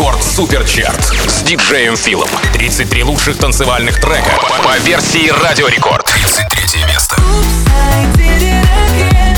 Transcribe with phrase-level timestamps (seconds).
[0.00, 2.30] Рекорд Суперчарт с диджеем Филом.
[2.54, 4.30] 33 лучших танцевальных трека
[4.64, 6.06] по, версии Радио Рекорд.
[6.06, 7.16] 33 место.
[8.16, 9.29] суперчарте.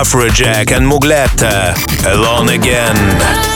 [0.00, 1.72] Afrojack and Mugletta.
[1.72, 3.55] Uh, alone Again.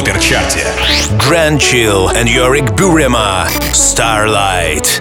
[0.00, 0.66] суперчарте.
[1.18, 5.00] Grand Chill and Yorick Burema, Starlight.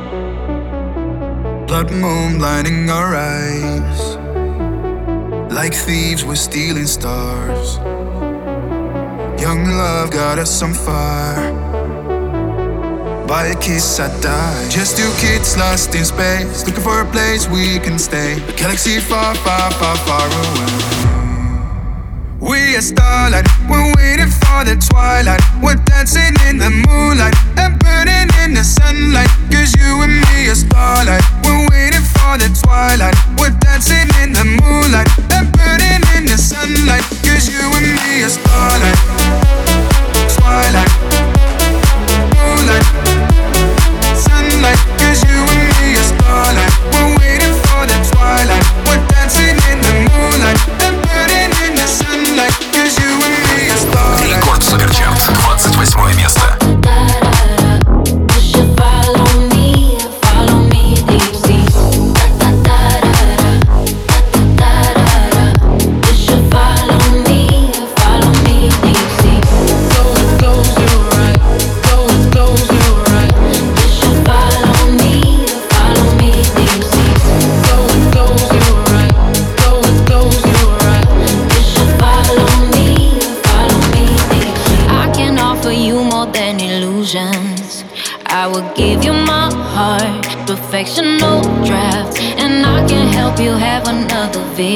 [1.67, 4.17] Blood moon blinding our eyes.
[5.51, 7.77] Like thieves, we're stealing stars.
[9.41, 11.53] Young love got us on fire.
[13.27, 14.69] By a kiss, I die.
[14.69, 18.33] Just two kids lost in space, looking for a place we can stay.
[18.33, 21.18] A galaxy far, far, far, far away.
[22.40, 25.42] We are starlight, we're waiting for the twilight.
[25.62, 29.28] We're dancing in the moonlight and burning in the sunlight.
[29.52, 33.14] Cause you and me are starlight, we're waiting for the twilight.
[33.36, 37.04] We're dancing in the moonlight and burning in the sunlight.
[37.20, 38.96] Cause you and me are starlight,
[40.32, 40.90] twilight,
[42.40, 42.99] moonlight,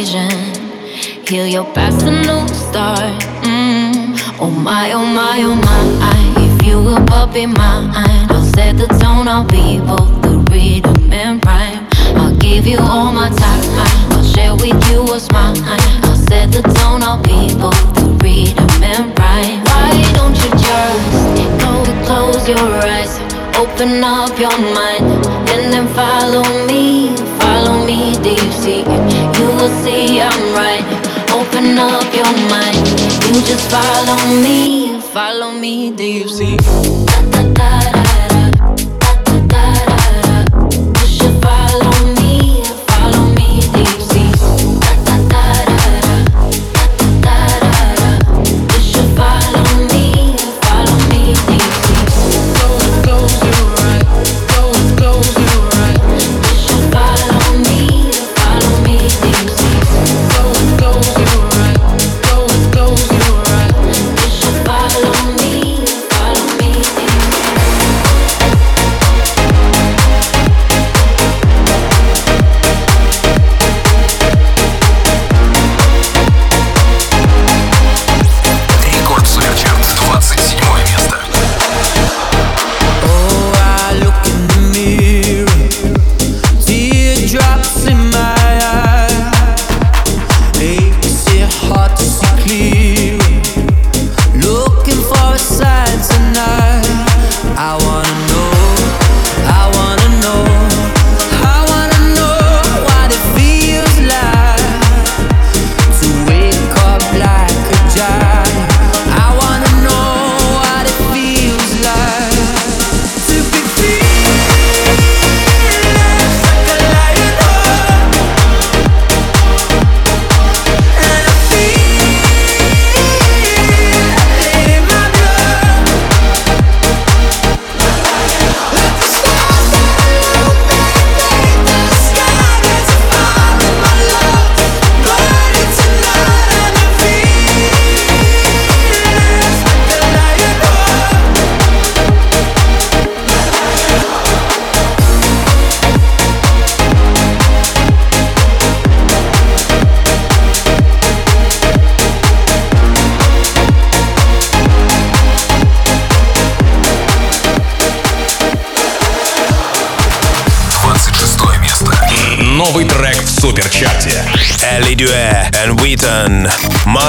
[0.04, 0.30] vision.
[1.26, 3.00] Heal your past, a new start.
[3.42, 4.16] Mm.
[4.38, 5.84] Oh my, oh my, oh my.
[6.46, 7.90] If you will puppy mine,
[8.30, 9.28] I'll set the tone.
[9.28, 11.86] I'll be both the rhythm and rhyme.
[12.20, 13.64] I'll give you all my time.
[14.12, 15.56] I'll share with you what's mine.
[16.04, 17.02] I'll set the tone.
[17.02, 19.64] I'll be both the rhythm and rhyme.
[19.70, 21.04] Why don't you just
[21.62, 21.72] go
[22.04, 23.14] close your eyes?
[23.56, 25.06] Open up your mind
[25.52, 28.14] and then follow me, follow me,
[28.64, 28.78] see?
[28.78, 29.33] You
[29.64, 30.84] will see I'm right.
[31.32, 32.86] Open up your mind,
[33.26, 36.56] you just follow me, follow me, do you see?
[36.56, 38.33] Da, da, da,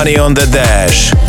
[0.06, 1.25] Money on the Dash.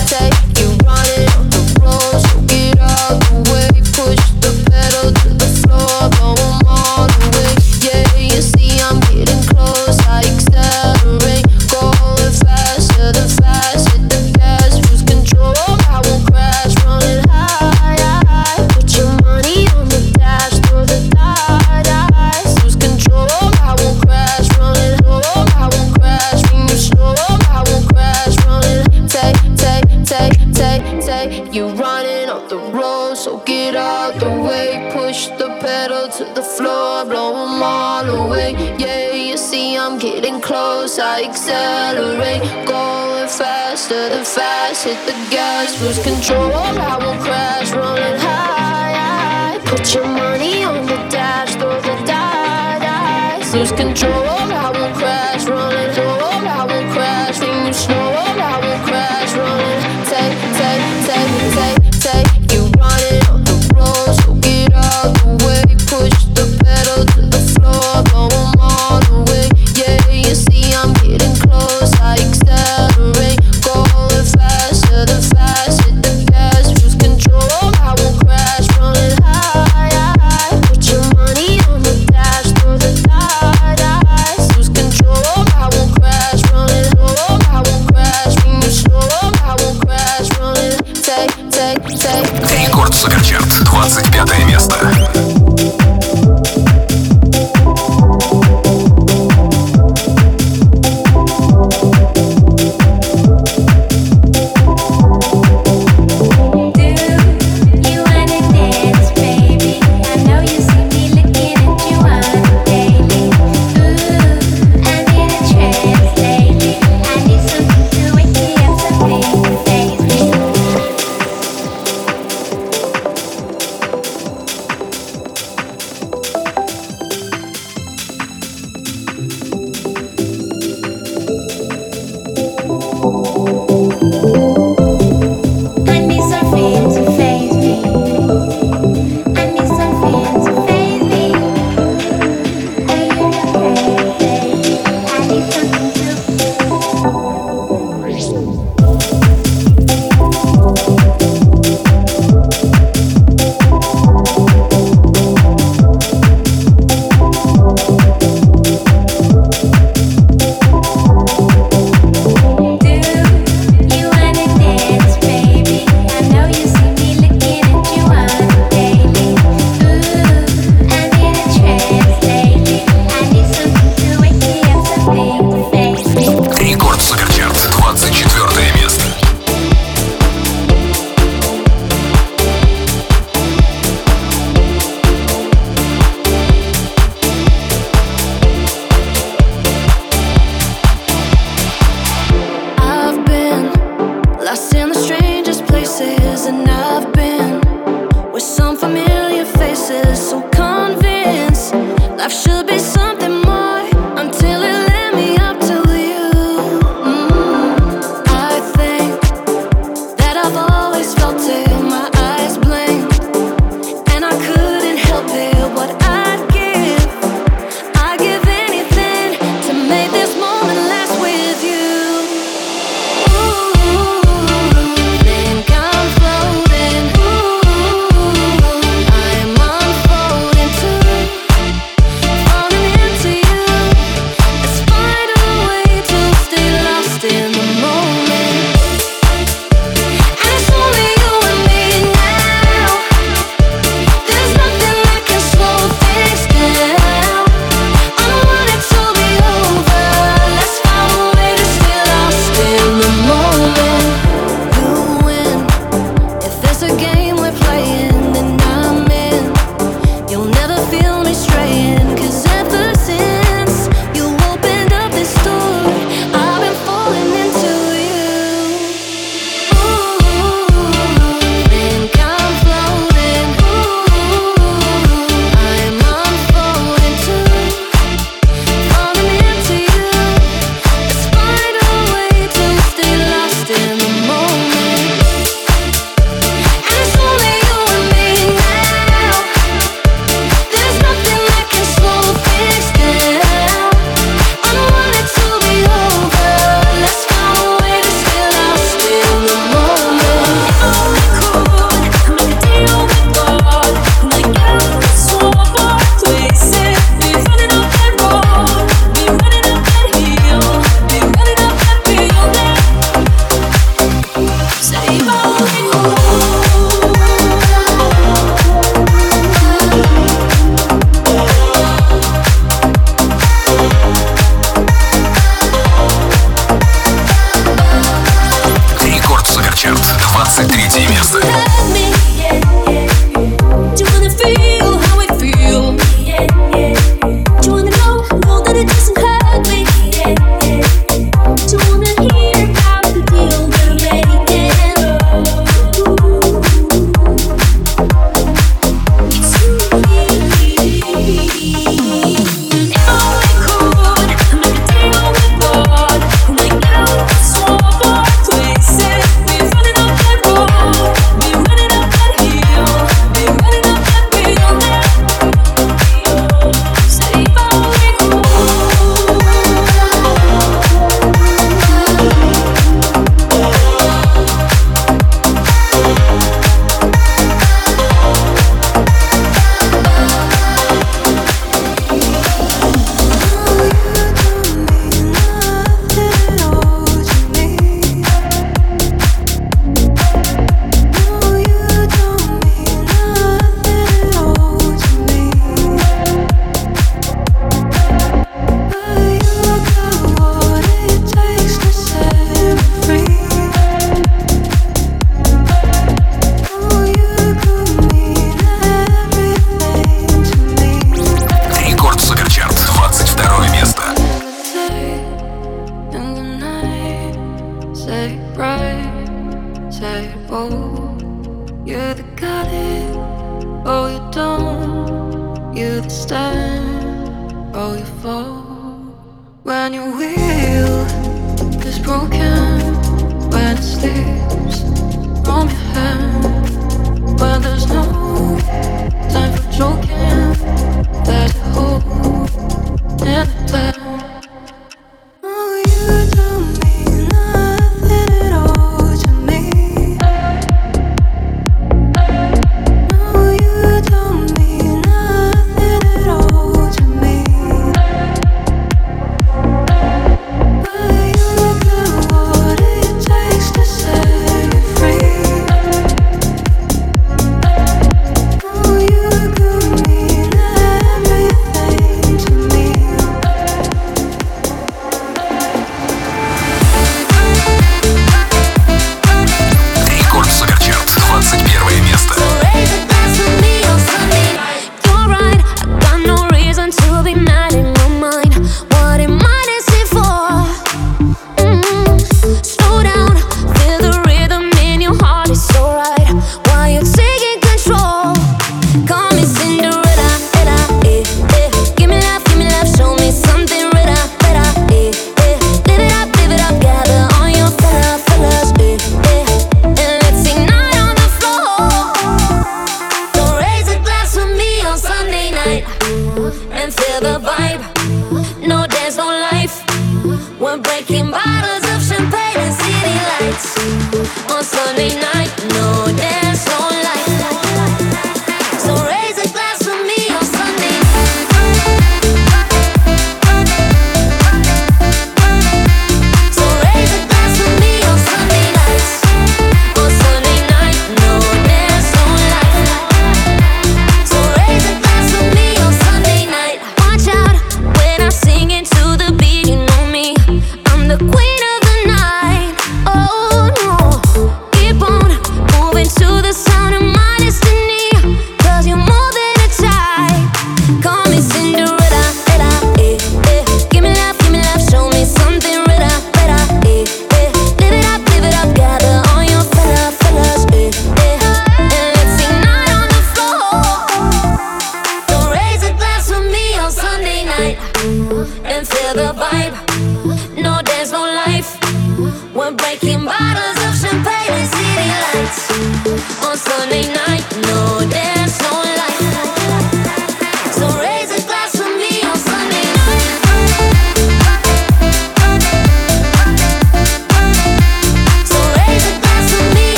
[43.86, 44.84] faster than fast.
[44.84, 46.52] Hit the gas, lose control.
[46.52, 49.58] I will crash, running high.
[49.64, 53.54] Put your money on the dash, throw the dice.
[53.54, 55.35] Lose control, I will crash.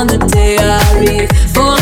[0.00, 1.28] On the day I leave.
[1.52, 1.79] For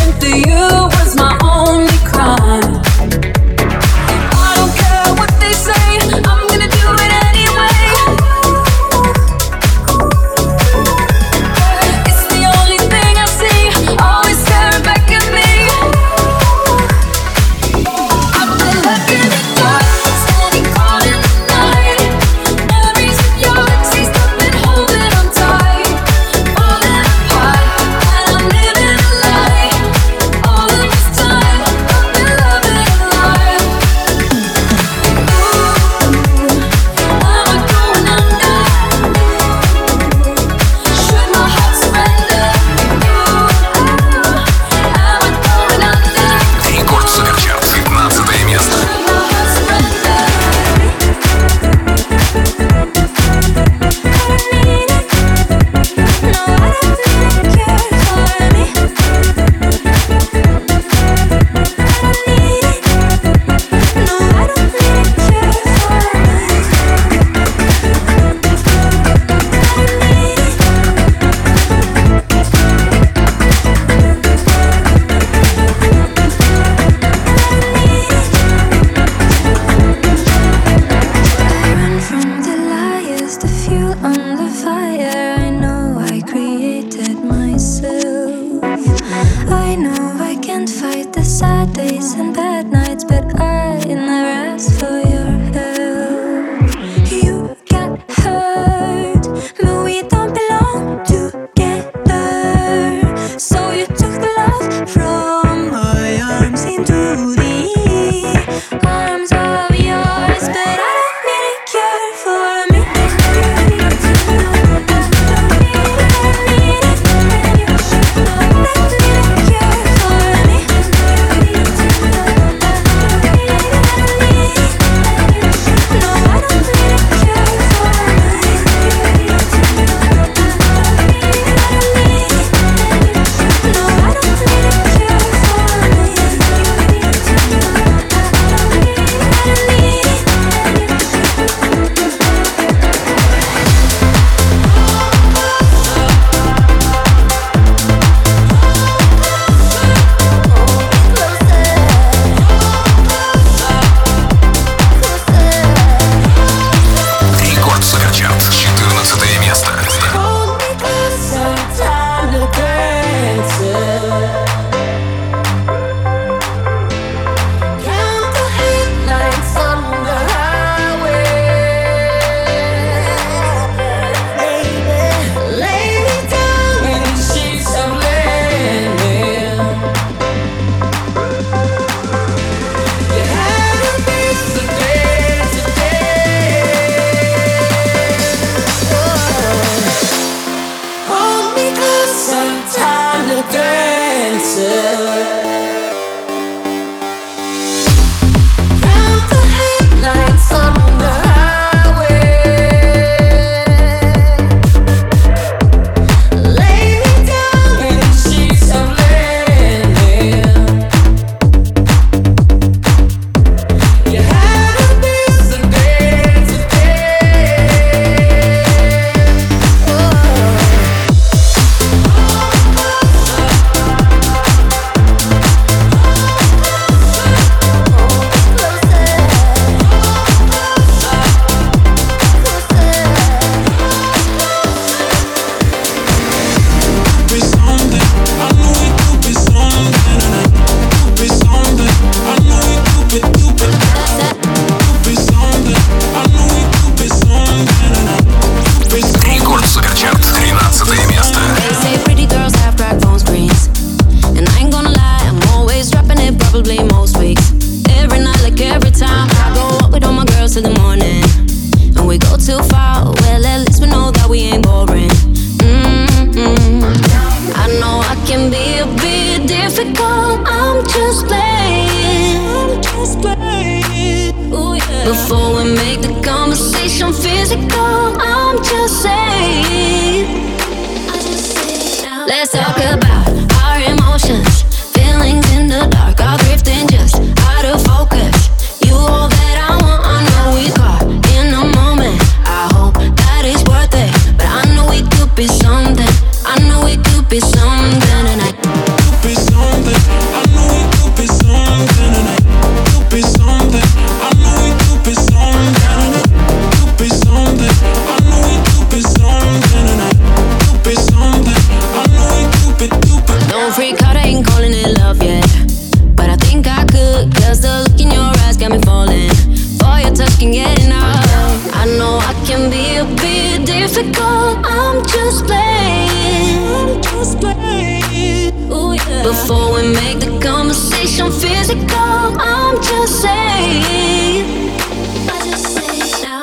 [331.68, 334.72] physical, I'm just saying.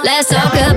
[0.03, 0.74] Let's talk about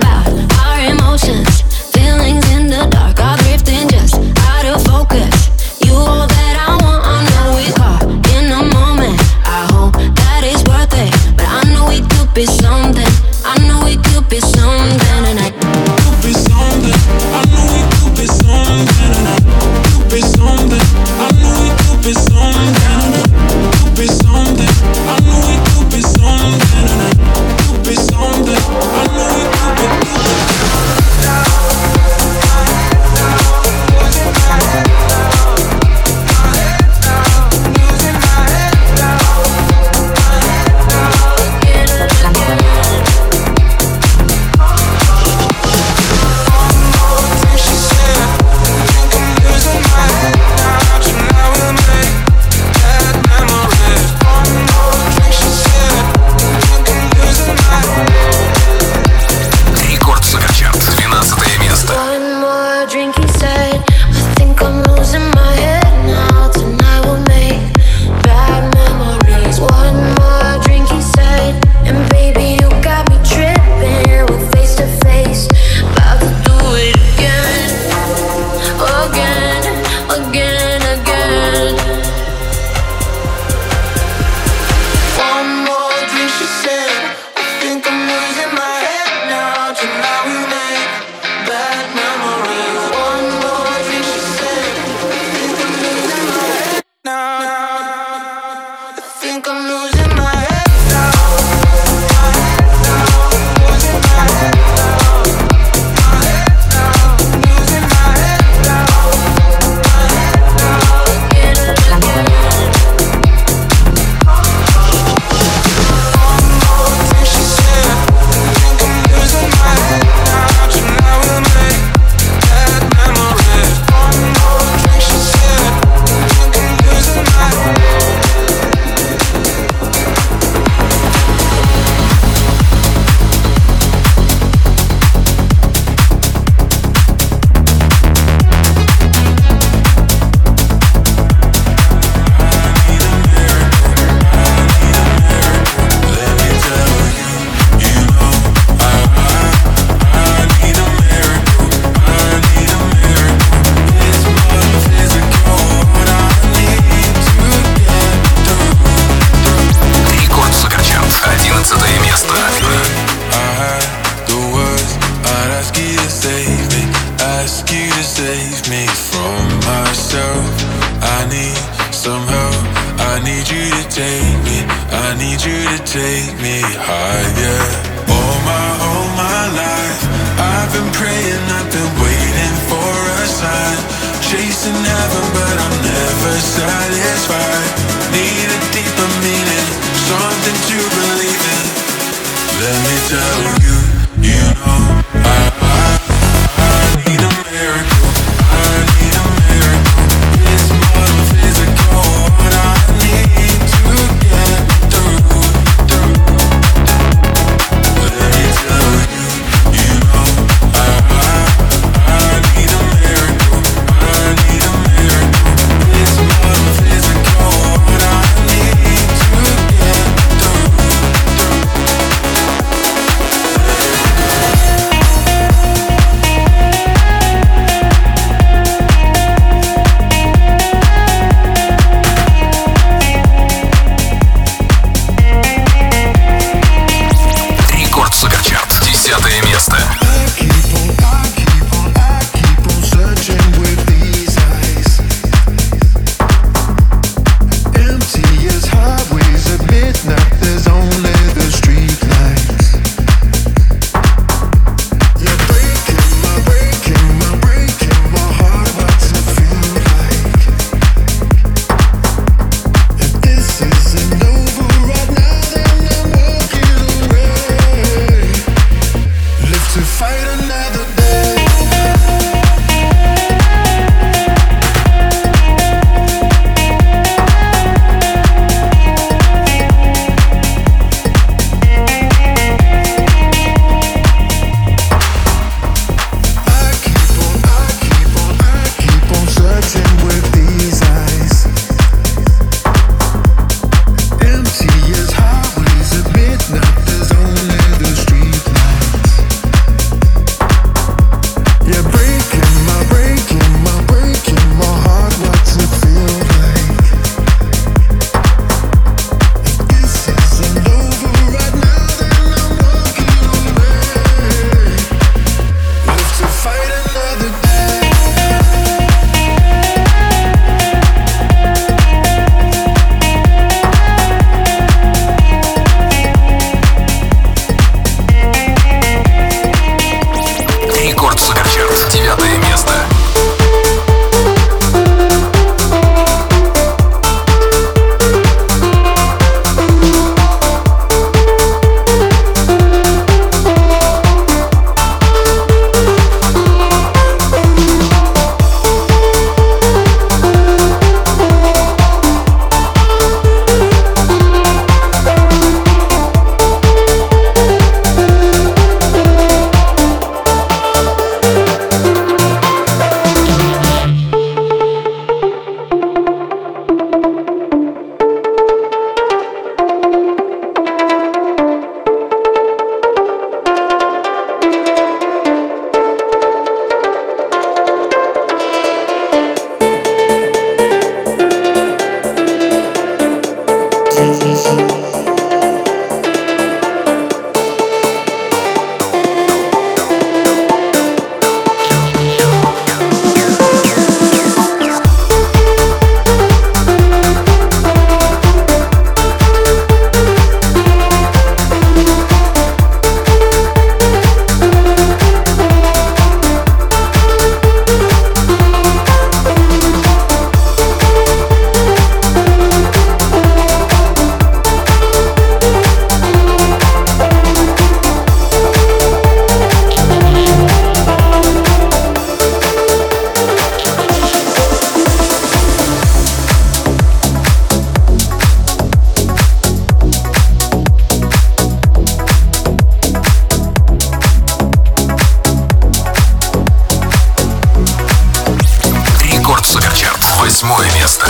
[440.40, 441.04] Восьмое место.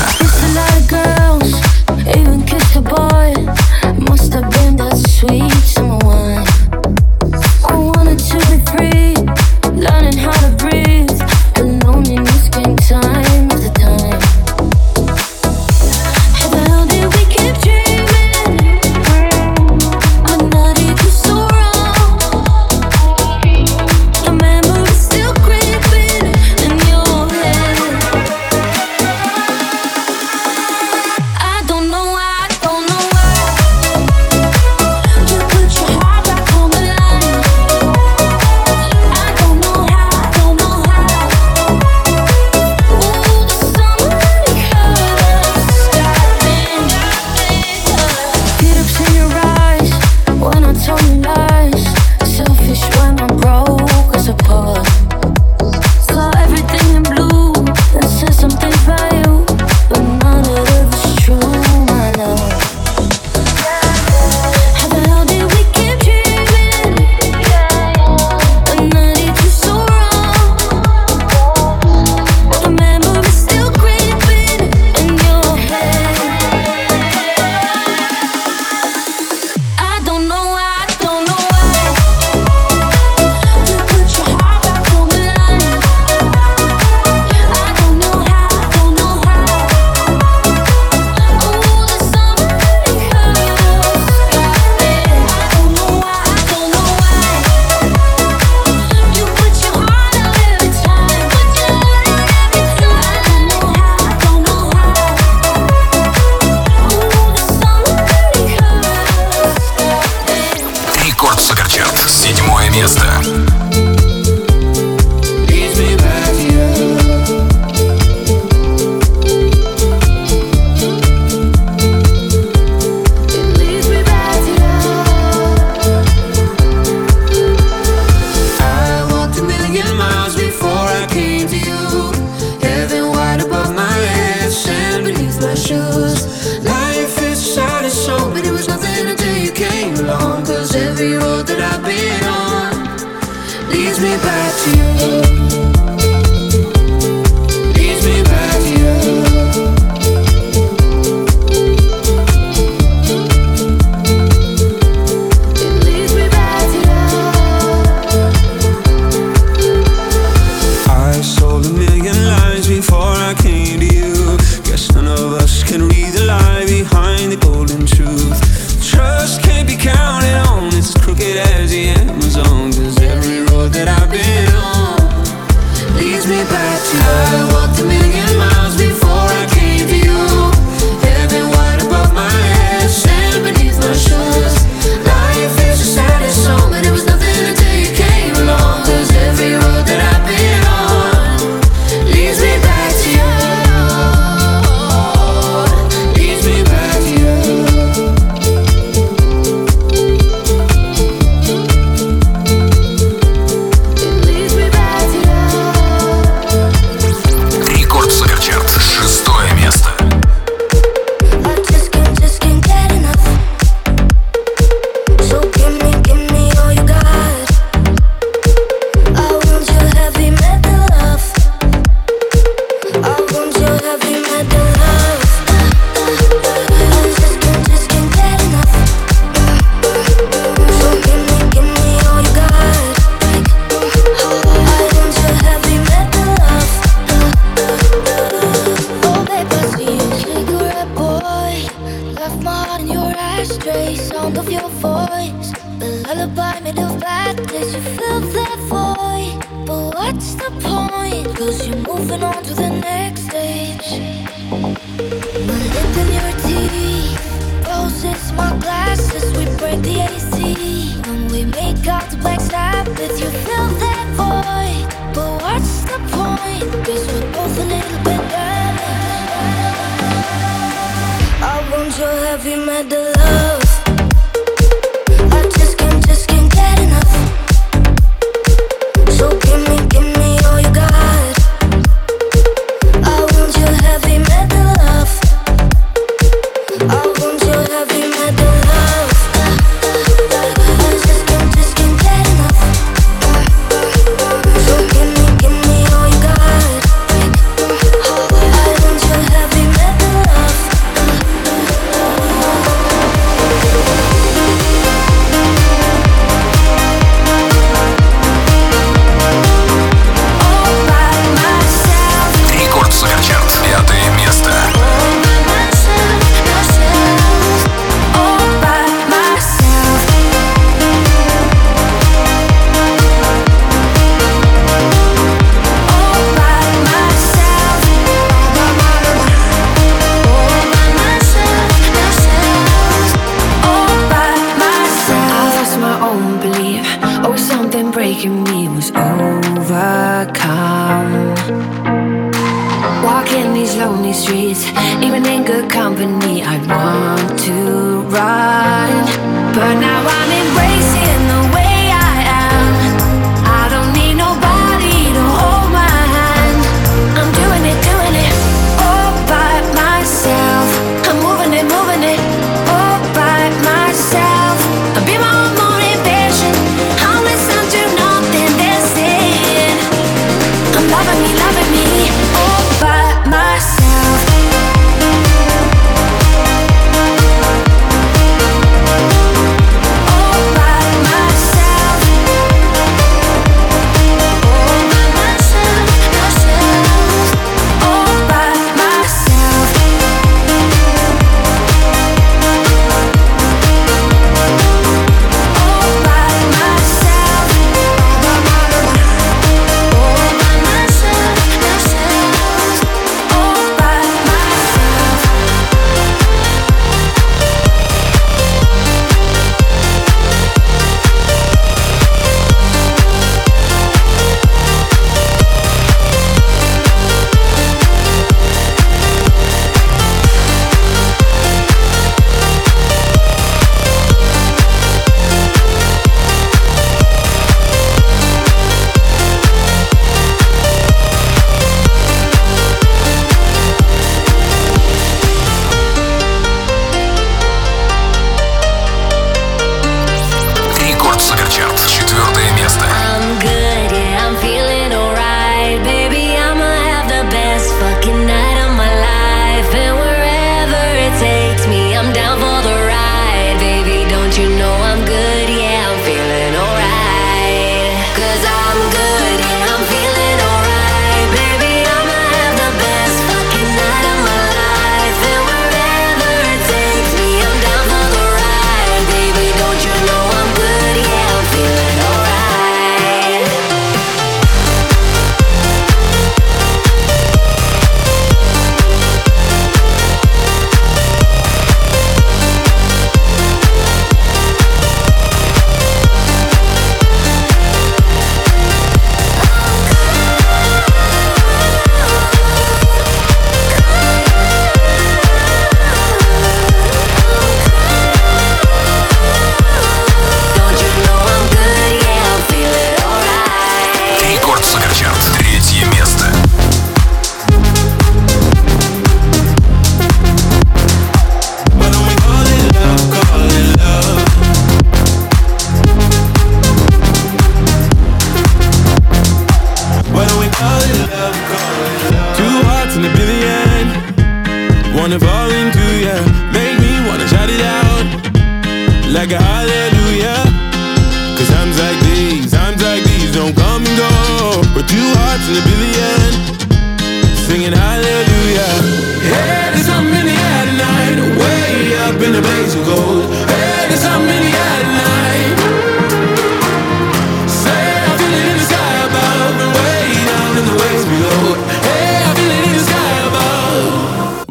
[112.79, 113.38] место.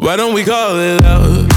[0.08, 1.47] Why don't we call it love?